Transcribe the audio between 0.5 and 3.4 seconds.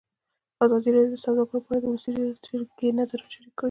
ازادي راډیو د سوداګري په اړه د ولسي جرګې نظرونه